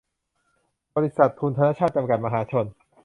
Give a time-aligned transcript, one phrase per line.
[0.95, 2.65] บริษัท ทุนธนชาต จำกัด มหาชน